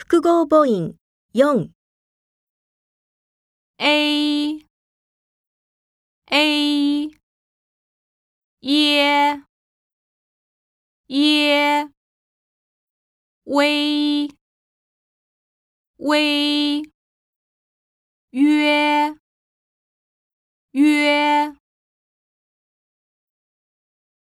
[0.00, 0.96] 複合母音。
[1.34, 1.70] 4
[3.76, 4.66] a
[6.26, 7.10] a
[8.60, 9.42] 耶
[11.06, 11.90] 耶
[13.44, 14.28] 微
[15.98, 16.82] 微
[18.30, 19.14] 约
[20.72, 21.09] 约。